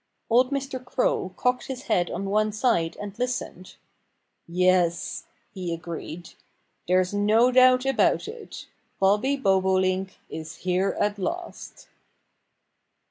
[0.31, 0.83] Old Mr.
[0.83, 3.75] Crow cocked his head on one side and listened.
[4.47, 6.29] "Yes!" he agreed.
[6.87, 8.65] "There's no doubt about it.
[8.99, 11.87] Bobby Bobolink is here at last!"